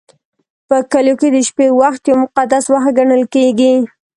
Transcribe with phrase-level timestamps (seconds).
[0.67, 3.73] په کلیو کې د شپې وخت یو مقدس وخت ګڼل کېږي.